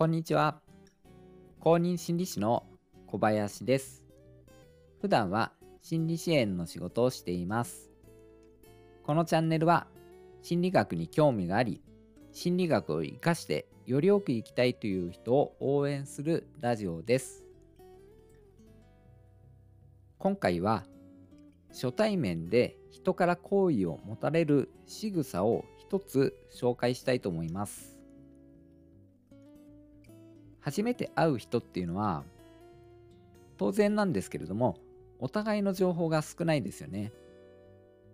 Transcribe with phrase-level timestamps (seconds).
[0.00, 0.62] こんにちは。
[1.58, 2.64] 公認心理師の
[3.06, 4.06] 小林です。
[5.02, 7.90] 普段は心理支援の仕事をしています。
[9.04, 9.88] このチャンネルは
[10.40, 11.82] 心理学に興味があり、
[12.32, 17.44] 心理学を活かしてよりよく生きたいという人を応援するラジオです。
[20.16, 20.84] 今回は
[21.72, 27.99] 初対面で人から好意を持たれる仕草を一つ紹介したいと思います。
[30.60, 32.24] 初めて会う人っていうのは
[33.56, 34.78] 当然なんですけれども
[35.18, 37.12] お互いの情報が少ないですよね。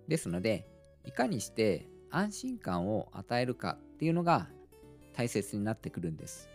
[0.08, 0.68] ですので
[1.04, 4.48] いかにして安心感を与えるかっていうのが
[5.12, 6.48] 大切になってくるんです。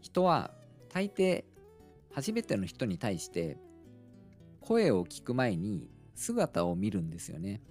[0.00, 0.50] 人は
[0.90, 1.44] 大抵
[2.12, 3.56] 初めての人に対して
[4.60, 7.62] 声を聞く前に姿を見るんですよね。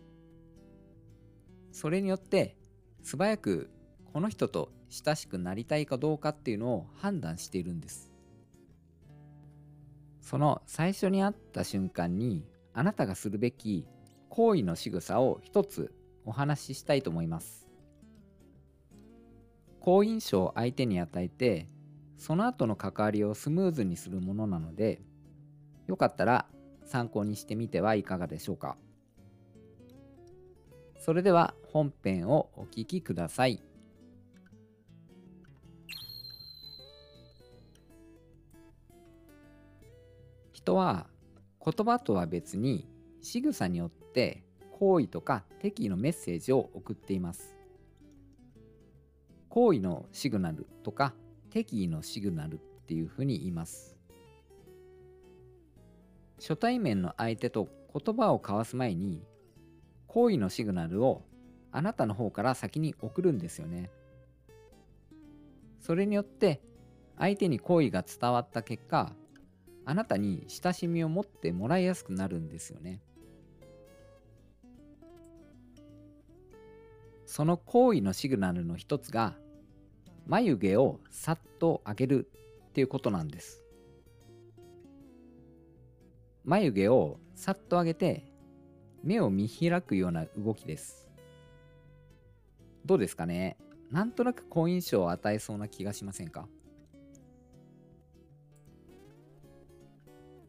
[1.71, 2.57] それによって
[3.01, 3.69] 素早く
[4.13, 8.11] この人と親しくなりたいかどうかっていうのを判断しているんです。
[10.21, 13.87] その最初に会った瞬間にあなたがするべき
[14.29, 15.93] 行為の仕草を一つ
[16.25, 17.67] お話ししたいと思います。
[19.79, 21.67] 好印象を相手に与えて
[22.17, 25.01] その後の関わりをスムーズにするものなので
[25.87, 26.45] よかったら
[26.85, 28.77] 参考にしてみてはいかがでしょうか。
[30.99, 33.70] それでは本編をお聴きください。
[40.63, 41.07] 人は
[41.63, 42.87] 言葉とは別に
[43.21, 47.55] 仕草によって好意とか敵意のメッセージを送っています。
[49.49, 51.13] 好意のシグナルとか
[51.49, 53.97] 敵意のシグナルっていうふうに言います。
[56.37, 59.23] 初対面の相手と言葉を交わす前に
[60.05, 61.23] 好意のシグナルを
[61.71, 63.89] あなたの方から先に送るんですよね。
[65.79, 66.61] それによって
[67.17, 69.13] 相手に好意が伝わった結果
[69.83, 73.01] あなたに親しみを持ってもらいやすくなるんですよね。
[77.25, 79.35] その行為のシグナルの一つが
[80.27, 82.29] 眉毛をさっと上げる
[82.69, 83.63] っていうことなんです。
[86.43, 88.25] 眉毛をさっと上げて
[89.03, 91.09] 目を見開くような動きです。
[92.85, 93.57] どうですかね？
[93.89, 96.47] なんとなく好印象を与えそうな気がしませんか？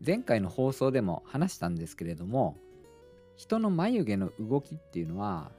[0.04, 2.56] 前回の放送でも話したんですけれども
[3.36, 5.52] 人の眉毛の動きっていうのは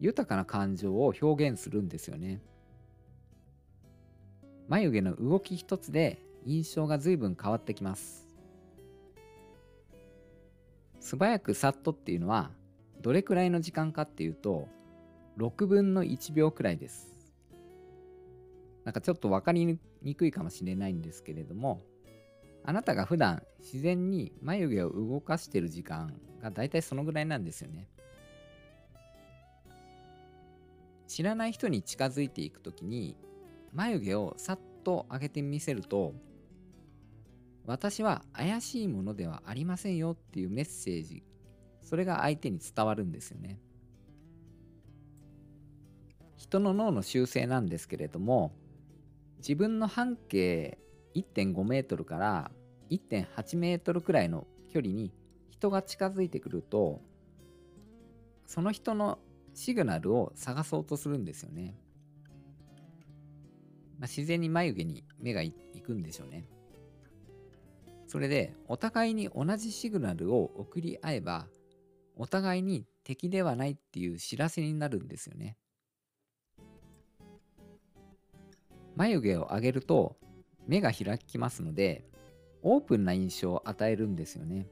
[0.00, 2.40] 豊かな感情を表現するんですよね。
[4.68, 8.26] 眉毛の動き一つで印象が随分変わってきます。
[10.98, 12.50] 素早くさっとっていうのは
[13.00, 14.66] どれくらいの時間かっていうと
[15.38, 17.12] 6分の1秒くらいです。
[18.84, 21.82] なんかちょっと分かりにくいかもしれないんですけれども
[22.64, 27.88] あなたが普段自然に眉毛を動かしている時間がだいたいそのぐらいなんですよね。
[31.06, 33.16] 知らない人に近づいていく時に
[33.74, 36.14] 眉毛をさっと上げてみせると
[37.66, 41.22] 私は怪しいものではありませんよっていうメッセージ
[41.82, 43.58] それが相手に伝わるんですよね。
[46.36, 48.52] 人の脳の習性なんですけれども
[49.38, 50.78] 自分の半径
[51.14, 52.50] 1.5メートルから
[52.90, 55.12] 1.8メートルくらいの距離に
[55.50, 57.00] 人が近づいてくると
[58.46, 59.18] その人の
[59.54, 61.74] シグナルを探そうとするんですよね。
[63.98, 65.52] まあ、自然に眉毛に目がい
[65.84, 66.48] くんでしょうね。
[68.06, 71.46] それでお互いに同じシグナルを送り合えば
[72.16, 75.56] お互いに敵ではないっていう知らせになるんですよね。
[78.96, 80.16] 眉毛を上げると
[80.66, 82.04] 目が開きますので
[82.62, 84.68] オープンな印象を与えるんですよね。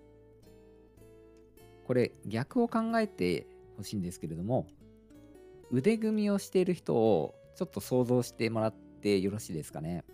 [1.84, 3.46] これ逆を考えて
[3.76, 4.68] ほしいんですけれども
[5.72, 10.04] 腕組みをしている人をちょっと想像してもらってよろしいですかね。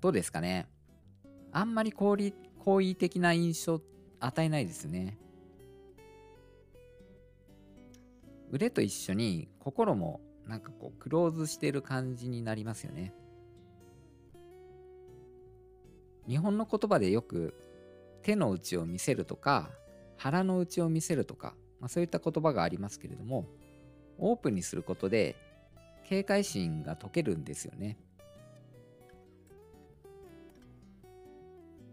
[0.00, 0.68] どうですかね
[1.52, 3.80] あんまり好意的な印象
[4.18, 5.18] 与えないですね。
[8.50, 13.14] 腕と一緒に心もなんかこうクローズしている感じになりますよね。
[16.32, 17.52] 日本の言葉でよく
[18.22, 19.68] 手の内を見せるとか
[20.16, 23.46] 腹の内を見せるとか、まあ、そういった言葉がありますけれども
[24.16, 25.36] オープンにすることで
[26.08, 27.98] 警戒心が解けるんですよね。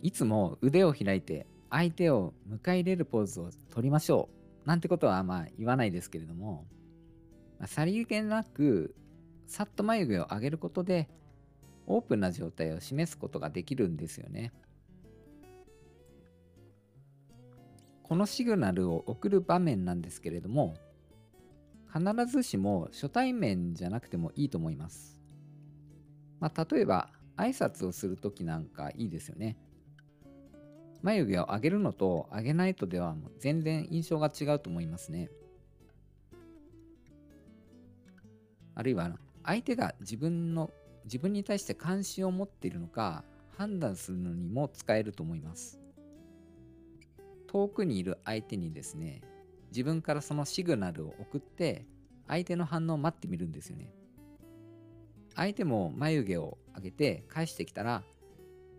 [0.01, 4.29] いつも腕を開いて相手を迎え入れるポーズを取りましょ
[4.63, 6.65] うなんてことはまあ言わないですけれども
[7.59, 8.95] まあ、さりげなく
[9.45, 11.09] さっと眉毛を上げることで
[11.89, 14.53] オープンな状態を示すことができるんですよね。
[18.03, 20.75] このシグナルを送る場面なんですけれども
[21.93, 25.19] 必ずしも初対面じゃなくてもいいと思います。
[26.39, 29.57] まあ、例えば挨拶をするときなんかいいですよね。
[31.01, 35.29] 眉毛を上げるのと上げないとでは全然印象が違うと思いますね。
[38.75, 40.69] あるいは相手が自分の
[41.09, 43.23] 自分に対して関心を持っているのか
[43.57, 45.79] 判断するのにも使えると思います。
[47.47, 49.21] 遠くにいる相手にですね、
[49.71, 51.87] 自分からそのシグナルを送って
[52.27, 53.91] 相手の反応を待ってみるんですよね。
[55.35, 58.03] 相手も眉毛を上げて返してきたら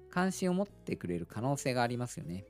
[0.09, 2.45] 関心を持ってくれる可能性がありますよね。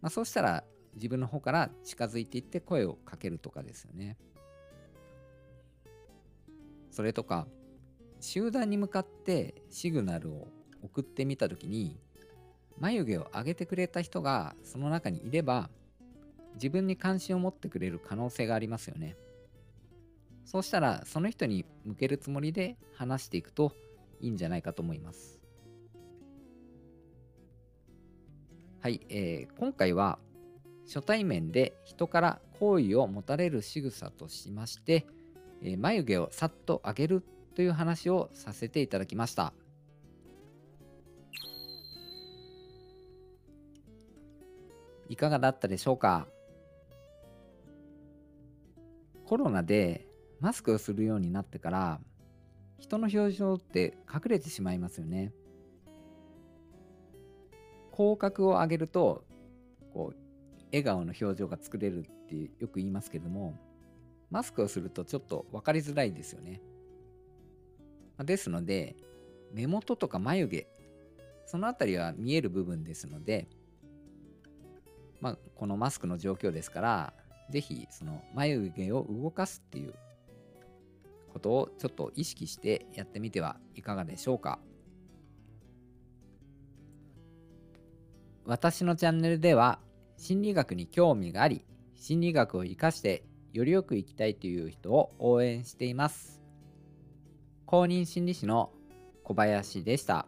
[0.00, 0.64] まあ、そうしたら
[0.96, 4.16] 自分の方から近づいていって声をかけるとかですよね。
[6.90, 7.46] それとか
[8.24, 10.48] 集団に向かってシグナルを
[10.82, 12.00] 送ってみた時に
[12.78, 15.68] 眉毛を上げてくれた人がその中にいれば
[16.54, 19.16] 自分に関心を持ってくれる可能性がありますよね。
[20.46, 23.72] そうしたらその人に向けるつもりで話していくと
[24.20, 25.38] いいんじゃないかと思います。
[28.80, 30.18] はい、えー、今回は
[30.86, 35.06] 初対面で人から好意を持たれる仕草としまして、
[35.62, 37.24] えー、眉毛をさっと上げる
[37.54, 39.52] という話をさせていただきました。
[45.08, 46.26] いかがだったでしょうか？
[49.26, 50.06] コロナで
[50.40, 52.00] マスクをするようになってから
[52.78, 55.32] 人の表情って隠れてしまいますよね。
[57.92, 59.24] 口角を上げると
[59.92, 60.16] こう
[60.72, 63.54] 笑顔の表情が作れるってよく言いますけども
[64.30, 66.60] マスクをするとちょっと分かりづらいですよね。
[68.22, 68.94] ですので
[69.52, 70.66] 目元とか眉毛
[71.46, 73.48] その辺りは見える部分ですので、
[75.20, 77.12] まあ、このマスクの状況ですから
[77.50, 79.94] 是非その眉毛を動かすっていう
[81.32, 84.60] ことをちょっと意識してやってみてはいかがでしょうか。
[88.46, 89.78] 私のチャンネルでは
[90.18, 91.64] 心理学に興味があり
[91.94, 93.24] 心理学を生かして
[93.54, 96.43] よりよく生きたいという人を応援しています
[97.66, 98.70] 公認心理師の
[99.22, 100.26] 小林でした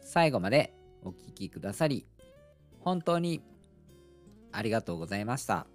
[0.00, 2.06] 最後までお聴きくださり
[2.80, 3.42] 本当に
[4.52, 5.66] ありがとうございました。